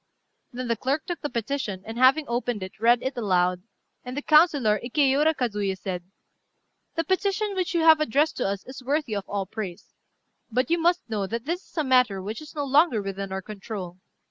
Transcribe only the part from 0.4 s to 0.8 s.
Then the